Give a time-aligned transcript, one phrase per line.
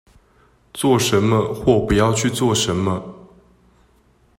[0.73, 3.03] 做什麼或不要去做什麼